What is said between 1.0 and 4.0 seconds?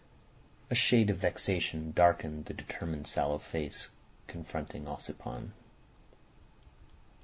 of vexation darkened the determined sallow face